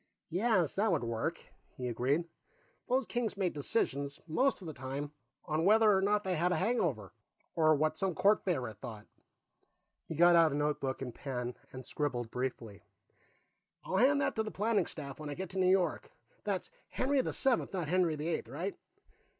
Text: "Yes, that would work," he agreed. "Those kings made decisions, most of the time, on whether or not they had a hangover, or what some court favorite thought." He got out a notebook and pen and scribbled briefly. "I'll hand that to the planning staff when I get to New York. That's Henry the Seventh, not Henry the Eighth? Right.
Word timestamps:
"Yes, 0.31 0.73
that 0.77 0.91
would 0.91 1.03
work," 1.03 1.39
he 1.77 1.87
agreed. 1.87 2.23
"Those 2.89 3.05
kings 3.05 3.37
made 3.37 3.53
decisions, 3.53 4.19
most 4.27 4.59
of 4.59 4.65
the 4.65 4.73
time, 4.73 5.11
on 5.45 5.63
whether 5.63 5.95
or 5.95 6.01
not 6.01 6.23
they 6.23 6.33
had 6.35 6.51
a 6.51 6.55
hangover, 6.55 7.13
or 7.53 7.75
what 7.75 7.97
some 7.97 8.15
court 8.15 8.43
favorite 8.43 8.79
thought." 8.81 9.05
He 10.07 10.15
got 10.15 10.35
out 10.35 10.51
a 10.51 10.55
notebook 10.55 11.03
and 11.03 11.13
pen 11.13 11.53
and 11.71 11.85
scribbled 11.85 12.31
briefly. 12.31 12.81
"I'll 13.85 13.97
hand 13.97 14.19
that 14.21 14.35
to 14.37 14.41
the 14.41 14.49
planning 14.49 14.87
staff 14.87 15.19
when 15.19 15.29
I 15.29 15.35
get 15.35 15.51
to 15.51 15.59
New 15.59 15.69
York. 15.69 16.09
That's 16.45 16.71
Henry 16.89 17.21
the 17.21 17.31
Seventh, 17.31 17.71
not 17.71 17.87
Henry 17.87 18.15
the 18.15 18.27
Eighth? 18.29 18.47
Right. 18.47 18.75